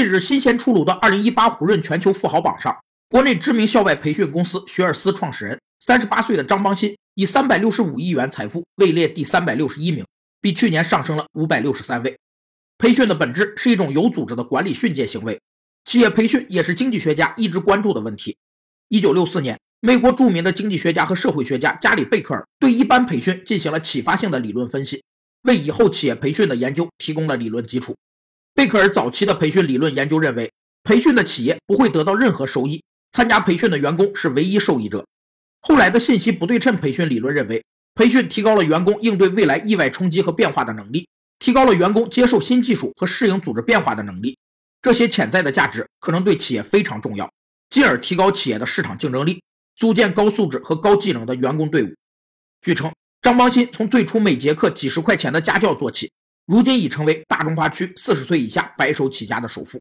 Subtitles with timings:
[0.00, 2.74] 近日新鲜出炉的2018胡润全球富豪榜上，
[3.10, 10.06] 国内知名校外培训公司学而思创始人、38岁的张邦鑫以365亿元财富位列第361名，
[10.40, 12.16] 比去年上升了563位。
[12.78, 15.38] 培训的本质是一种有组织的管理训诫行为，
[15.84, 18.38] 企业培训也是经济学家一直关注的问题。
[18.88, 25.02] 1964年，美国著名的经济学家和社会学家加里贝克尔对一般培训进行了启发性的理论分析，
[25.42, 27.94] 为以后企业培训的研究提供了理论基础。
[28.54, 30.52] 贝克尔早期的培训理论研究认为，
[30.84, 32.82] 培训的企业不会得到任何收益，
[33.12, 35.06] 参加培训的员工是唯一受益者。
[35.60, 41.08] 后来的信息不对称培训理论认为，培训提高了员工应对未来意外冲击和变化的能力。
[41.38, 44.36] 提高了员工接受新技术和适应组织变化的能力，
[44.82, 47.32] 这些潜在的价值可能对企业非常重要，
[47.70, 49.42] 进而提高企业的市场竞争力，
[49.74, 51.94] 组建高素质和高技能的员工队伍。
[52.60, 56.12] 据称，张邦鑫从最初每节课几十块钱的家教做起，
[56.50, 59.80] 如今已成为大中华区四十岁以下白手起家的首富。